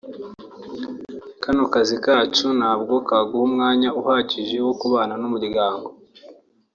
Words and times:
kano 1.43 1.63
kazi 1.73 1.95
kacu 2.05 2.47
ntabwo 2.59 2.93
kaguha 3.07 3.45
umwanya 3.49 3.89
uhagije 4.01 4.57
wo 4.65 4.73
kubana 4.81 5.13
n’umuryango 5.21 5.89